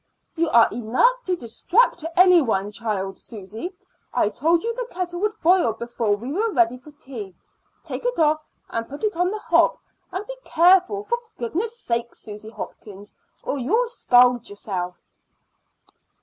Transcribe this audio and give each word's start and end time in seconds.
"You 0.35 0.49
are 0.49 0.67
enough 0.71 1.21
to 1.25 1.35
distract 1.35 2.03
any 2.17 2.41
one, 2.41 2.71
child. 2.71 3.19
Susy, 3.19 3.75
I 4.11 4.29
told 4.29 4.63
you 4.63 4.73
the 4.73 4.87
kettle 4.89 5.19
would 5.19 5.39
boil 5.43 5.73
before 5.73 6.15
we 6.15 6.31
were 6.33 6.51
ready 6.51 6.75
for 6.75 6.89
tea. 6.93 7.35
Take 7.83 8.03
it 8.05 8.17
off 8.17 8.43
and 8.71 8.89
put 8.89 9.03
it 9.03 9.15
on 9.15 9.29
the 9.29 9.37
hob; 9.37 9.77
and 10.11 10.25
be 10.25 10.37
careful, 10.43 11.03
for 11.03 11.19
goodness' 11.37 11.77
sake, 11.77 12.15
Susy 12.15 12.49
Hopkins, 12.49 13.13
or 13.43 13.59
you'll 13.59 13.85
scald 13.85 14.49
yourself." 14.49 14.99